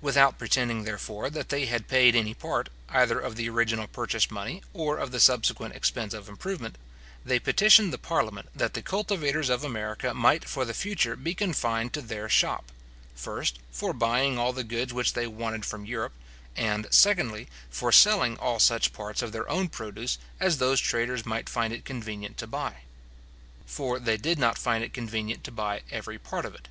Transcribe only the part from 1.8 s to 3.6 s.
paid any part, either of the